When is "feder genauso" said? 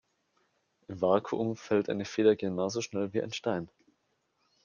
2.05-2.81